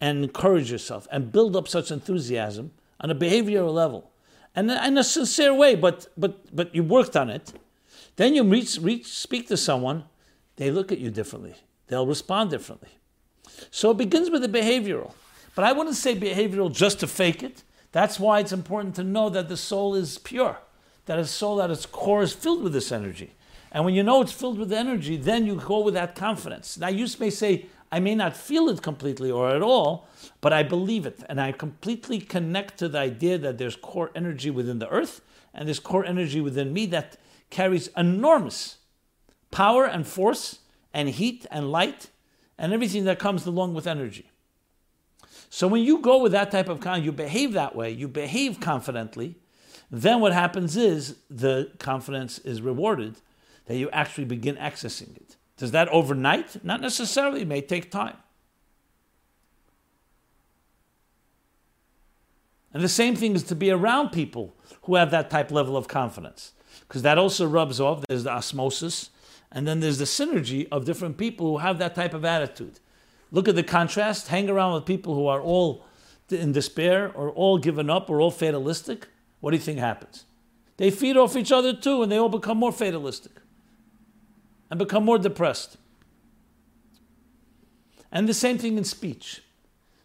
[0.00, 4.10] and encourage yourself and build up such enthusiasm on a behavioral level.
[4.54, 7.52] And in a sincere way but but but you worked on it.
[8.16, 10.04] Then you reach, reach speak to someone
[10.56, 11.54] they look at you differently.
[11.86, 12.90] They'll respond differently.
[13.70, 15.12] So it begins with the behavioral.
[15.54, 17.62] But I wouldn't say behavioral just to fake it.
[17.92, 20.58] That's why it's important to know that the soul is pure,
[21.08, 23.32] that a soul at its core is filled with this energy.
[23.72, 26.78] And when you know it's filled with energy, then you go with that confidence.
[26.78, 30.06] Now, you may say, I may not feel it completely or at all,
[30.40, 31.22] but I believe it.
[31.28, 35.20] And I completely connect to the idea that there's core energy within the earth
[35.52, 37.16] and there's core energy within me that
[37.50, 38.76] carries enormous
[39.50, 40.60] power and force
[40.92, 42.08] and heat and light
[42.58, 44.30] and everything that comes along with energy.
[45.50, 48.60] So when you go with that type of con, you behave that way, you behave
[48.60, 49.36] confidently,
[49.90, 53.16] then what happens is the confidence is rewarded
[53.66, 55.36] that you actually begin accessing it.
[55.56, 56.64] Does that overnight?
[56.64, 58.16] Not necessarily, it may take time.
[62.72, 65.88] And the same thing is to be around people who have that type level of
[65.88, 66.52] confidence,
[66.86, 68.04] because that also rubs off.
[68.06, 69.10] There's the osmosis
[69.50, 72.80] and then there's the synergy of different people who have that type of attitude.
[73.30, 74.28] Look at the contrast.
[74.28, 75.84] Hang around with people who are all
[76.30, 79.08] in despair or all given up or all fatalistic.
[79.40, 80.24] What do you think happens?
[80.76, 83.32] They feed off each other too, and they all become more fatalistic
[84.70, 85.76] and become more depressed.
[88.10, 89.42] And the same thing in speech.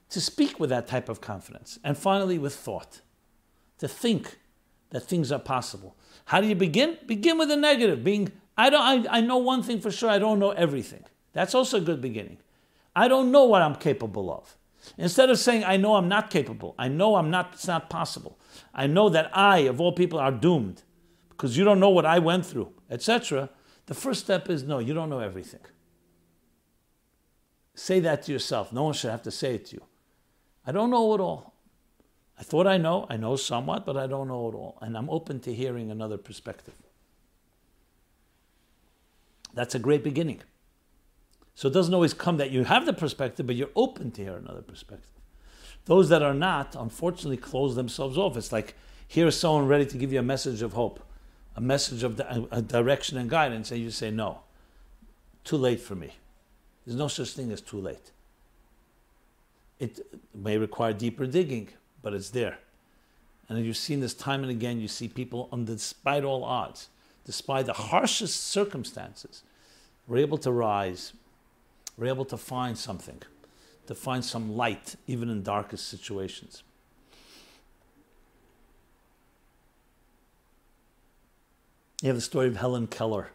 [0.10, 1.80] To speak with that type of confidence.
[1.84, 3.02] And finally, with thought.
[3.80, 4.38] To think
[4.92, 5.96] that things are possible.
[6.26, 6.98] How do you begin?
[7.06, 10.20] Begin with the negative, being I, don't, I, I know one thing for sure I
[10.20, 11.04] don't know everything.
[11.34, 12.38] That's also a good beginning.
[12.96, 14.56] I don't know what I'm capable of.
[14.98, 18.38] Instead of saying, I know I'm not capable, I know I'm not, it's not possible.
[18.74, 20.84] I know that I, of all people, are doomed
[21.30, 23.50] because you don't know what I went through, etc.
[23.86, 25.62] The first step is no, you don't know everything.
[27.76, 28.72] Say that to yourself.
[28.72, 29.84] No one should have to say it to you.
[30.66, 31.54] I don't know it all.
[32.38, 33.06] I thought I know.
[33.10, 34.78] I know somewhat, but I don't know it all.
[34.82, 36.76] And I'm open to hearing another perspective.
[39.54, 40.42] That's a great beginning.
[41.56, 44.36] So it doesn't always come that you have the perspective, but you're open to hear
[44.36, 45.10] another perspective.
[45.86, 48.38] Those that are not, unfortunately, close themselves off.
[48.38, 48.76] It's like
[49.08, 51.00] here's someone ready to give you a message of hope,
[51.56, 52.20] a message of
[52.52, 54.40] a direction and guidance, and you say, no,
[55.44, 56.14] too late for me.
[56.86, 58.12] There's no such thing as too late.
[59.80, 60.00] It
[60.34, 61.70] may require deeper digging,
[62.02, 62.58] but it's there.
[63.50, 66.90] And you've seen this time and again, you see people, um, despite all odds,
[67.26, 69.44] despite the harshest circumstances,
[70.08, 71.14] we're able to rise.
[71.98, 73.22] We're able to find something,
[73.88, 76.64] to find some light, even in darkest situations.
[82.02, 83.30] You have the story of Helen Keller,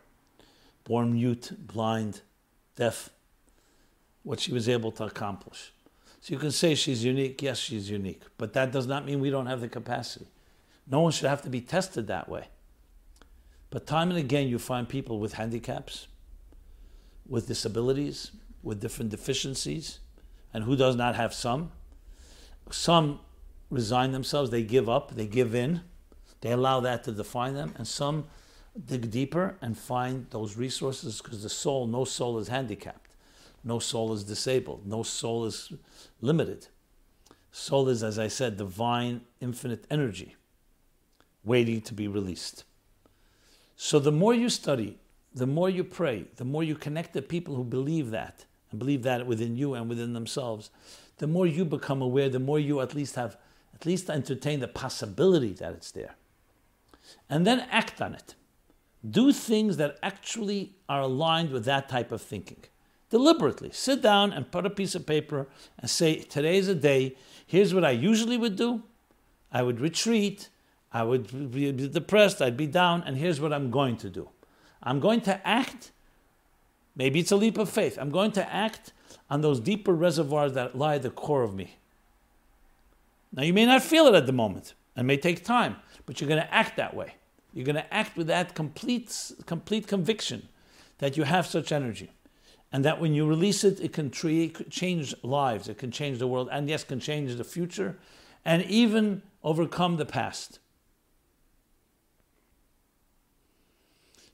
[0.84, 2.20] born mute, blind,
[2.76, 3.10] deaf,
[4.24, 5.72] what she was able to accomplish.
[6.20, 7.40] So you can say she's unique.
[7.40, 8.22] Yes, she's unique.
[8.36, 10.26] But that does not mean we don't have the capacity.
[10.86, 12.48] No one should have to be tested that way.
[13.70, 16.08] But time and again, you find people with handicaps,
[17.28, 20.00] with disabilities, with different deficiencies,
[20.52, 21.72] and who does not have some?
[22.70, 23.20] Some
[23.70, 25.82] resign themselves, they give up, they give in,
[26.40, 28.26] they allow that to define them, and some
[28.86, 33.10] dig deeper and find those resources because the soul, no soul is handicapped,
[33.64, 35.72] no soul is disabled, no soul is
[36.20, 36.68] limited.
[37.50, 40.36] Soul is, as I said, divine, infinite energy
[41.44, 42.64] waiting to be released.
[43.74, 44.98] So the more you study,
[45.34, 49.02] the more you pray, the more you connect to people who believe that and believe
[49.02, 50.70] that within you and within themselves,
[51.18, 53.36] the more you become aware, the more you at least have
[53.74, 56.16] At least entertain the possibility that it's there.
[57.30, 58.34] And then act on it.
[59.08, 62.64] Do things that actually are aligned with that type of thinking.
[63.10, 65.46] Deliberately sit down and put a piece of paper
[65.78, 67.16] and say, Today's a day.
[67.46, 68.82] Here's what I usually would do
[69.52, 70.48] I would retreat.
[70.92, 72.40] I would be depressed.
[72.42, 73.02] I'd be down.
[73.06, 74.28] And here's what I'm going to do
[74.82, 75.92] I'm going to act.
[76.98, 77.96] Maybe it's a leap of faith.
[77.98, 78.92] I'm going to act
[79.30, 81.76] on those deeper reservoirs that lie at the core of me.
[83.32, 86.28] Now, you may not feel it at the moment, and may take time, but you're
[86.28, 87.14] going to act that way.
[87.54, 90.48] You're going to act with that complete, complete conviction
[90.98, 92.10] that you have such energy.
[92.72, 96.48] And that when you release it, it can change lives, it can change the world,
[96.50, 97.96] and yes, can change the future,
[98.44, 100.58] and even overcome the past.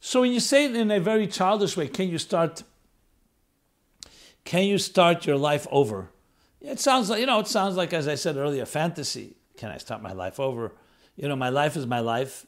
[0.07, 2.63] So when you say it in a very childish way, can you start
[4.45, 6.11] can you start your life over?
[6.61, 9.35] It sounds like, you know, it sounds like, as I said earlier, fantasy.
[9.57, 10.73] Can I start my life over?
[11.17, 12.45] You know, my life is my life.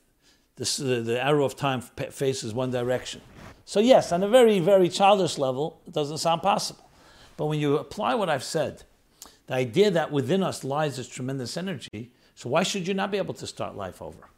[0.57, 3.23] This, the, the arrow of time faces one direction.
[3.65, 6.91] So, yes, on a very, very childish level, it doesn't sound possible.
[7.39, 8.83] But when you apply what I've said,
[9.47, 13.17] the idea that within us lies this tremendous energy, so why should you not be
[13.17, 14.29] able to start life over?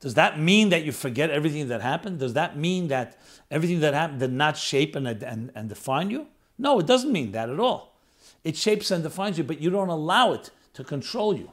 [0.00, 2.20] Does that mean that you forget everything that happened?
[2.20, 3.18] Does that mean that
[3.50, 6.28] everything that happened did not shape and, and, and define you?
[6.56, 7.96] No, it doesn't mean that at all.
[8.44, 11.50] It shapes and defines you, but you don't allow it to control you.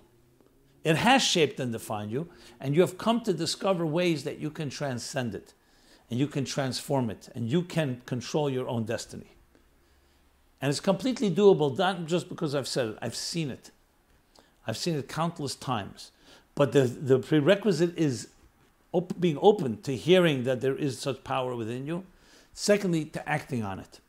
[0.83, 2.29] It has shaped and defined you,
[2.59, 5.53] and you have come to discover ways that you can transcend it,
[6.11, 9.35] and you can transform it, and you can control your own destiny.
[10.61, 13.71] And it's completely doable, not just because I've said it, I've seen it.
[14.67, 16.11] I've seen it countless times.
[16.53, 18.29] But the, the prerequisite is
[18.95, 22.05] op- being open to hearing that there is such power within you.
[22.53, 23.99] Secondly, to acting on it.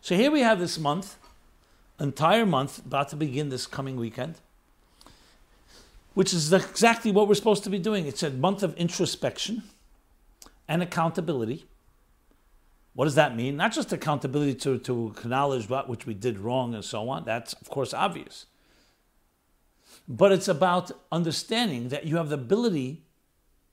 [0.00, 1.16] So here we have this month,
[2.00, 4.34] entire month, about to begin this coming weekend,
[6.14, 8.06] which is exactly what we're supposed to be doing.
[8.06, 9.62] It's a month of introspection
[10.66, 11.66] and accountability.
[12.94, 13.56] What does that mean?
[13.56, 17.24] Not just accountability to, to acknowledge what which we did wrong and so on.
[17.24, 18.46] That's of course obvious
[20.08, 23.04] but it's about understanding that you have the ability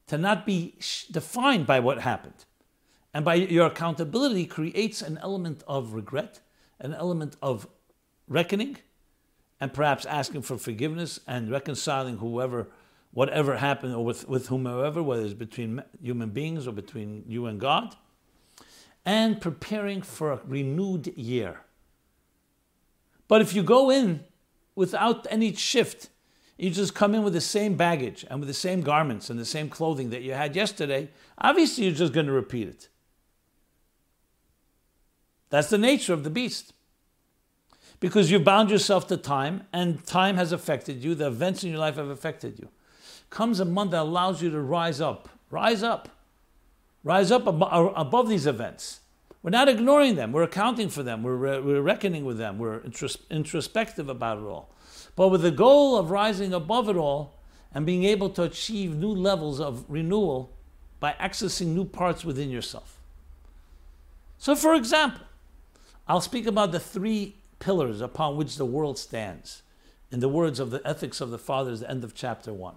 [0.08, 0.76] to not be
[1.12, 2.46] defined by what happened.
[3.14, 6.42] And by your accountability creates an element of regret,
[6.80, 7.68] an element of
[8.28, 8.78] reckoning,
[9.60, 12.70] and perhaps asking for forgiveness and reconciling whoever,
[13.12, 17.60] whatever happened, or with, with whomever, whether it's between human beings or between you and
[17.60, 17.96] God,
[19.06, 21.62] and preparing for a renewed year.
[23.28, 24.24] But if you go in
[24.76, 26.10] without any shift,
[26.60, 29.46] you just come in with the same baggage and with the same garments and the
[29.46, 32.90] same clothing that you had yesterday, obviously you're just going to repeat it.
[35.50, 36.74] That's the nature of the beast.
[38.02, 41.80] Because you've bound yourself to time, and time has affected you, the events in your
[41.80, 42.70] life have affected you.
[43.30, 45.28] Comes a month that allows you to rise up.
[45.50, 46.10] Rise up.
[47.04, 49.00] Rise up ab- above these events.
[49.42, 52.82] We're not ignoring them, we're accounting for them, we're, re- we're reckoning with them, we're
[52.82, 54.70] intros- introspective about it all
[55.16, 57.40] but with the goal of rising above it all
[57.74, 60.56] and being able to achieve new levels of renewal
[61.00, 63.00] by accessing new parts within yourself.
[64.38, 65.26] So, for example,
[66.08, 69.62] I'll speak about the three pillars upon which the world stands
[70.12, 72.76] in the words of the Ethics of the Fathers, the end of chapter 1.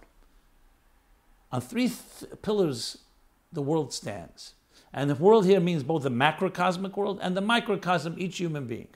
[1.51, 2.99] On three th- pillars,
[3.53, 4.55] the world stands.
[4.93, 8.89] And the world here means both the macrocosmic world and the microcosm, each human being.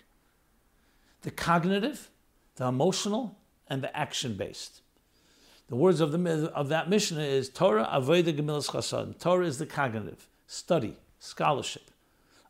[1.23, 2.11] The cognitive,
[2.57, 3.39] the emotional
[3.69, 4.81] and the action based.
[5.69, 9.19] The words of, the, of that Mishnah is Torah Avodah Gemilas Chasad.
[9.19, 11.91] Torah is the cognitive, study, scholarship,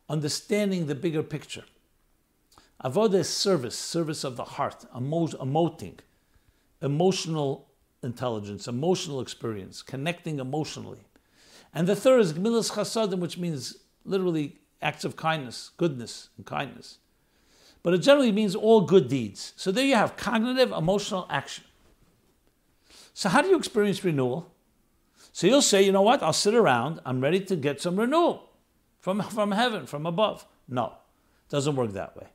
[0.07, 1.63] understanding the bigger picture.
[2.83, 5.97] Avodah is service, service of the heart, emo- emoting,
[6.81, 7.67] emotional
[8.03, 11.01] intelligence, emotional experience, connecting emotionally.
[11.73, 16.99] And the third is Gemilas Chasadim, which means literally acts of kindness, goodness, and kindness
[17.83, 19.53] but it generally means all good deeds.
[19.55, 21.63] So there you have cognitive, emotional action.
[23.13, 24.51] So, how do you experience renewal?
[25.37, 28.49] So you'll say, you know what, I'll sit around, I'm ready to get some renewal
[28.99, 30.45] from, from heaven, from above.
[30.67, 32.27] No, it doesn't work that way.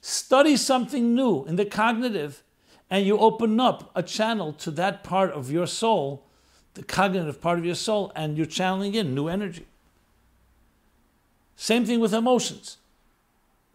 [0.00, 2.42] Study something new in the cognitive,
[2.90, 6.26] and you open up a channel to that part of your soul,
[6.74, 9.66] the cognitive part of your soul, and you're channeling in new energy.
[11.56, 12.78] Same thing with emotions.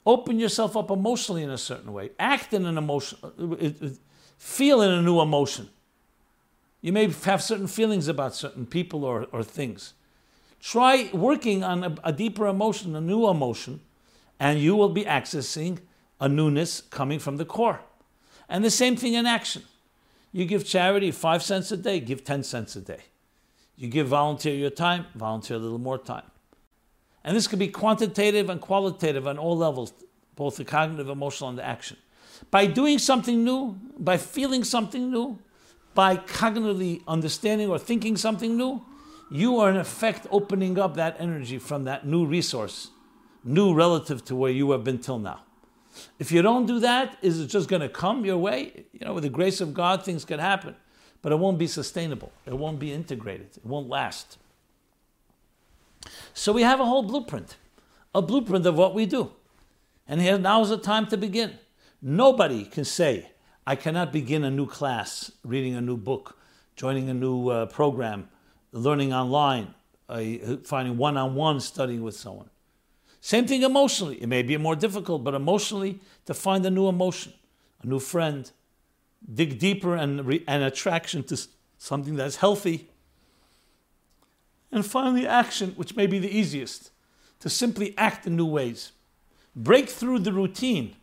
[0.06, 2.12] Open yourself up emotionally in a certain way.
[2.20, 3.90] Act in an emotion, uh, uh,
[4.38, 5.70] feel in a new emotion.
[6.82, 9.94] You may have certain feelings about certain people or, or things.
[10.60, 13.82] Try working on a, a deeper emotion, a new emotion,
[14.40, 15.80] and you will be accessing
[16.20, 17.82] a newness coming from the core.
[18.50, 19.64] And the same thing in action.
[20.32, 23.02] You give charity five cents a day, give 10 cents a day.
[23.76, 26.31] You give volunteer your time, volunteer a little more time.
[27.24, 29.94] And this could be quantitative and qualitative on all levels,
[30.36, 31.98] both the cognitive, emotional, and the action.
[32.50, 35.40] By doing something new, by feeling something new,
[35.94, 38.84] by cognitively understanding or thinking something new,
[39.30, 42.90] you are in effect opening up that energy from that new resource,
[43.44, 45.42] new relative to where you have been till now.
[46.20, 48.86] If you don't do that, is it just going to come your way?
[48.94, 50.76] You know, with the grace of God, things can happen,
[51.22, 52.32] but it won't be sustainable.
[52.46, 53.58] It won't be integrated.
[53.58, 54.38] It won't last.
[56.34, 57.58] So we have a whole blueprint,
[58.14, 59.32] a blueprint of what we do.
[60.08, 61.58] And here now is the time to begin.
[62.02, 63.32] Nobody can say,
[63.66, 66.38] I cannot begin a new class, reading a new book,
[66.76, 68.28] joining a new uh, program,
[68.72, 69.74] learning online,
[70.10, 70.22] uh,
[70.64, 72.50] finding one on one studying with someone.
[73.22, 74.22] Same thing emotionally.
[74.22, 77.34] It may be more difficult, but emotionally, to find a new emotion,
[77.84, 78.52] a new friend,
[79.32, 81.40] dig deeper and re- an attraction to
[81.78, 82.90] something that's healthy.
[84.72, 86.92] And finally, action, which may be the easiest,
[87.40, 88.92] to simply act in new ways.
[89.56, 90.96] Break through the routine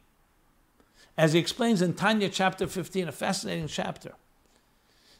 [1.18, 4.12] as he explains in Tanya chapter 15, a fascinating chapter,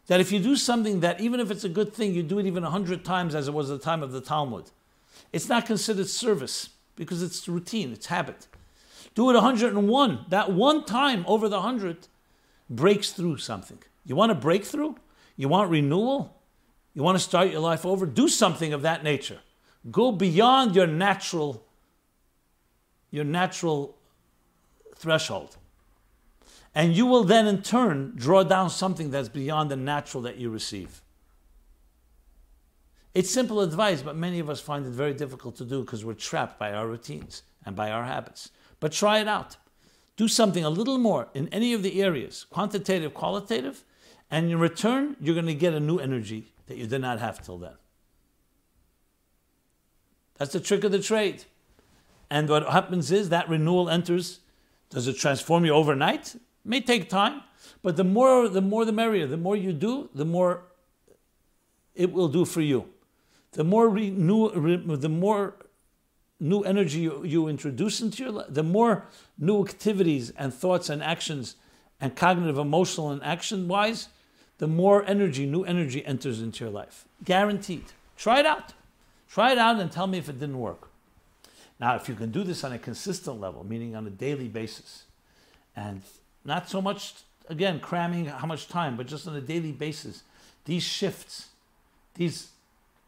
[0.07, 2.47] that if you do something that, even if it's a good thing, you do it
[2.47, 4.71] even a hundred times as it was at the time of the Talmud,
[5.33, 8.47] it's not considered service because it's routine, it's habit.
[9.17, 10.27] Do it 101.
[10.29, 12.07] That one time over the 100
[12.71, 13.79] breaks through something.
[14.07, 14.95] You want a breakthrough?
[15.37, 16.38] You want renewal?
[16.99, 18.07] You want to start your life over?
[18.07, 19.39] Do something of that nature.
[19.89, 21.65] Go beyond your natural
[23.13, 23.97] your natural
[24.97, 25.59] threshold.
[26.75, 30.51] And you will then, in turn, draw down something that's beyond the natural that you
[30.51, 31.01] receive.
[33.15, 36.15] It's simple advice, but many of us find it very difficult to do because we're
[36.15, 38.51] trapped by our routines and by our habits.
[38.81, 39.57] But try it out.
[40.17, 43.85] Do something a little more in any of the areas, quantitative, qualitative,
[44.33, 47.43] and in return, you're going to get a new energy that you did not have
[47.43, 47.75] till then.
[50.37, 51.45] That's the trick of the trade.
[52.31, 54.41] And what happens is that renewal enters.
[54.91, 56.35] Does it transform you overnight?
[56.37, 57.43] It may take time,
[57.83, 59.27] but the more the more the merrier.
[59.27, 60.63] The more you do, the more
[61.95, 62.89] it will do for you.
[63.53, 65.57] The more re, new, re, the more
[66.39, 69.07] new energy you, you introduce into your life, the more
[69.39, 71.57] new activities and thoughts and actions
[72.01, 74.09] and cognitive, emotional, and action wise,
[74.59, 77.05] the more energy, new energy enters into your life.
[77.25, 77.85] Guaranteed.
[78.17, 78.75] Try it out.
[79.29, 80.91] Try it out and tell me if it didn't work.
[81.81, 85.05] Now, if you can do this on a consistent level, meaning on a daily basis,
[85.77, 86.03] and
[86.45, 87.15] not so much,
[87.49, 90.25] again, cramming how much time, but just on a daily basis.
[90.65, 91.49] These shifts,
[92.15, 92.51] these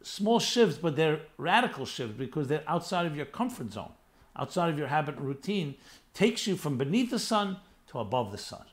[0.01, 3.91] small shifts, but they're radical shifts because they're outside of your comfort zone,
[4.37, 5.75] outside of your habit and routine,
[6.13, 8.63] takes you from beneath the sun to above the sun.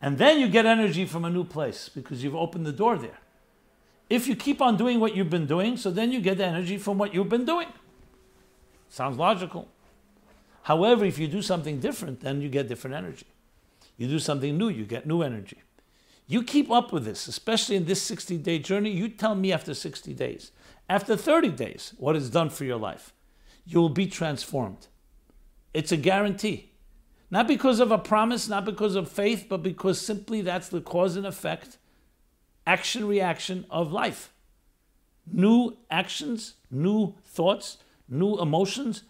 [0.00, 3.18] And then you get energy from a new place because you've opened the door there.
[4.08, 6.78] If you keep on doing what you've been doing, so then you get the energy
[6.78, 7.68] from what you've been doing.
[8.88, 9.68] Sounds logical.
[10.62, 13.26] However, if you do something different, then you get different energy.
[13.96, 15.58] You do something new, you get new energy.
[16.26, 18.90] You keep up with this, especially in this 60 day journey.
[18.90, 20.52] You tell me after 60 days,
[20.88, 23.12] after 30 days, what it's done for your life.
[23.66, 24.86] You will be transformed.
[25.74, 26.67] It's a guarantee.
[27.30, 31.16] Not because of a promise, not because of faith, but because simply that's the cause
[31.16, 31.76] and effect,
[32.66, 34.32] action reaction of life.
[35.30, 39.02] New actions, new thoughts, new emotions,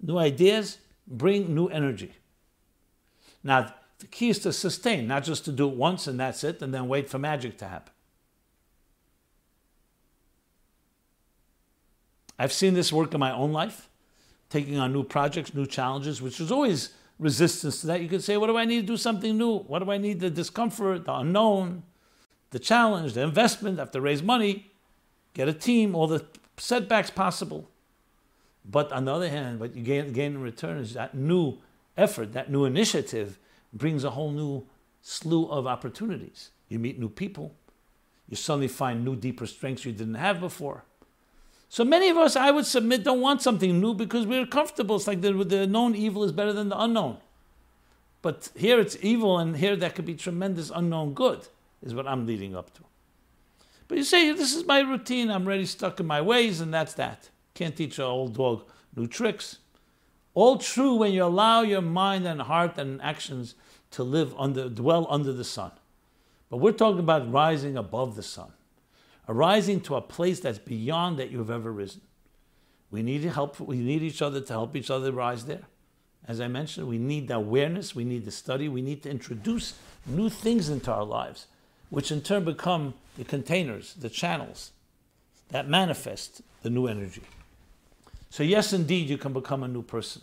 [0.00, 2.12] new ideas bring new energy.
[3.42, 6.62] Now, the key is to sustain, not just to do it once and that's it,
[6.62, 7.92] and then wait for magic to happen.
[12.38, 13.88] I've seen this work in my own life,
[14.50, 18.00] taking on new projects, new challenges, which is always resistance to that.
[18.00, 19.58] You could say, What do I need to do something new?
[19.58, 20.20] What do I need?
[20.20, 21.82] The discomfort, the unknown,
[22.50, 24.70] the challenge, the investment, I have to raise money,
[25.34, 26.24] get a team, all the
[26.56, 27.70] setbacks possible.
[28.64, 31.58] But on the other hand, what you gain, gain in return is that new
[31.96, 33.38] effort, that new initiative
[33.72, 34.66] brings a whole new
[35.02, 36.50] slew of opportunities.
[36.68, 37.54] You meet new people.
[38.28, 40.84] You suddenly find new, deeper strengths you didn't have before.
[41.74, 44.94] So many of us, I would submit, don't want something new because we're comfortable.
[44.94, 47.16] It's like the, the known evil is better than the unknown.
[48.22, 51.48] But here it's evil, and here that could be tremendous unknown good,
[51.82, 52.82] is what I'm leading up to.
[53.88, 56.94] But you say, this is my routine, I'm already stuck in my ways, and that's
[56.94, 57.30] that.
[57.54, 58.62] Can't teach an old dog
[58.94, 59.58] new tricks.
[60.34, 63.56] All true when you allow your mind and heart and actions
[63.90, 65.72] to live under, dwell under the sun.
[66.50, 68.52] But we're talking about rising above the sun,
[69.28, 72.02] arising to a place that's beyond that you've ever risen.
[72.90, 73.58] We need help.
[73.58, 75.62] We need each other to help each other rise there.
[76.26, 79.74] As I mentioned, we need the awareness, we need the study, we need to introduce
[80.06, 81.46] new things into our lives,
[81.90, 84.72] which in turn become the containers, the channels
[85.50, 87.22] that manifest the new energy.
[88.30, 90.22] So, yes, indeed, you can become a new person.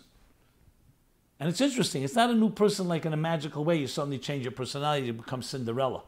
[1.40, 4.20] And it's interesting, it's not a new person like in a magical way, you suddenly
[4.20, 6.02] change your personality, you become Cinderella.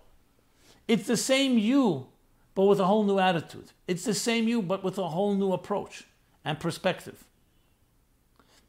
[0.87, 2.07] It's the same you,
[2.55, 3.71] but with a whole new attitude.
[3.87, 6.05] It's the same you, but with a whole new approach
[6.45, 7.25] and perspective.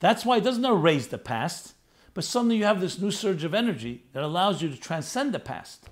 [0.00, 1.74] That's why it doesn't erase the past,
[2.14, 5.38] but suddenly you have this new surge of energy that allows you to transcend the
[5.38, 5.88] past.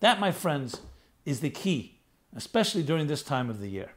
[0.00, 0.80] That, my friends,
[1.24, 1.98] is the key,
[2.34, 3.92] especially during this time of the year.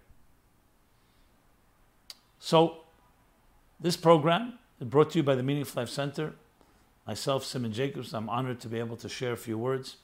[2.40, 2.78] So,
[3.80, 6.34] this program is brought to you by the Meaningful Life Center.
[7.06, 9.98] Myself, Simon Jacobson, I'm honored to be able to share a few words.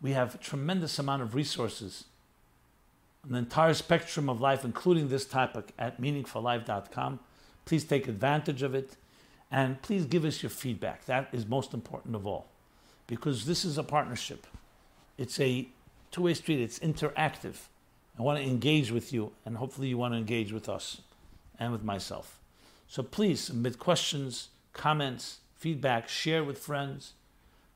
[0.00, 2.04] We have a tremendous amount of resources
[3.28, 7.20] an entire spectrum of life, including this topic, at meaningfullife.com.
[7.64, 8.96] Please take advantage of it
[9.50, 11.04] and please give us your feedback.
[11.06, 12.48] That is most important of all
[13.06, 14.46] because this is a partnership.
[15.18, 15.68] It's a
[16.10, 17.54] two way street, it's interactive.
[18.18, 21.02] I want to engage with you, and hopefully, you want to engage with us
[21.58, 22.38] and with myself.
[22.88, 27.12] So please submit questions, comments, feedback, share with friends.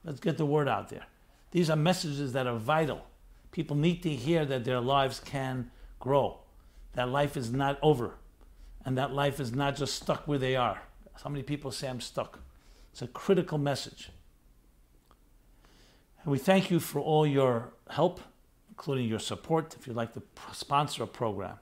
[0.02, 1.04] Let's get the word out there.
[1.50, 3.04] These are messages that are vital
[3.52, 6.40] People need to hear that their lives can grow,
[6.92, 8.14] that life is not over,
[8.84, 10.82] and that life is not just stuck where they are.
[11.16, 12.40] So many people say, I'm stuck.
[12.92, 14.10] It's a critical message.
[16.22, 18.20] And we thank you for all your help,
[18.68, 19.74] including your support.
[19.78, 20.22] If you'd like to
[20.52, 21.58] sponsor a program,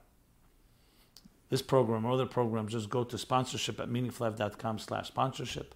[1.49, 5.75] this program or other programs, just go to sponsorship at meaningfullife.com slash sponsorship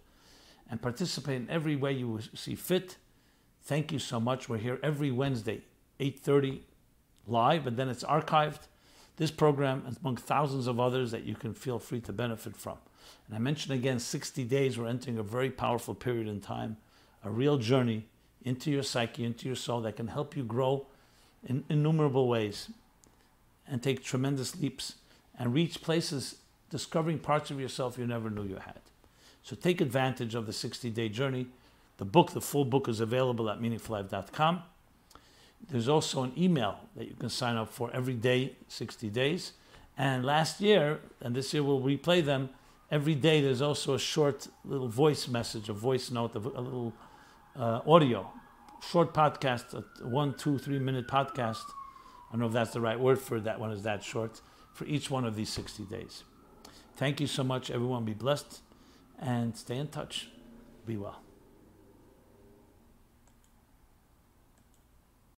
[0.70, 2.98] and participate in every way you see fit.
[3.64, 4.48] Thank you so much.
[4.48, 5.64] We're here every Wednesday,
[6.04, 6.60] 8.30
[7.28, 8.68] live, and then it's archived.
[9.18, 12.78] This program among thousands of others that you can feel free to benefit from.
[13.28, 16.78] And I mentioned again, 60 days, we're entering a very powerful period in time,
[17.24, 18.06] a real journey
[18.44, 20.86] into your psyche, into your soul that can help you grow
[21.48, 22.70] in innumerable ways
[23.68, 24.96] and take tremendous leaps
[25.38, 26.36] and reach places
[26.70, 28.82] discovering parts of yourself you never knew you had.
[29.44, 31.48] So take advantage of the 60 day journey.
[31.98, 34.64] The book, the full book, is available at meaningfullife.com.
[35.70, 39.54] There's also an email that you can sign up for every day, 60 days.
[39.98, 42.50] And last year, and this year we'll replay them,
[42.92, 46.94] every day there's also a short little voice message, a voice note, a little
[47.56, 48.30] uh, audio,
[48.92, 51.64] short podcast, a one, two, three minute podcast.
[52.30, 54.42] I don't know if that's the right word for that one is that short,
[54.74, 56.24] for each one of these 60 days.
[56.96, 58.06] Thank you so much, everyone.
[58.06, 58.62] Be blessed
[59.20, 60.30] and stay in touch.
[60.86, 61.22] Be well.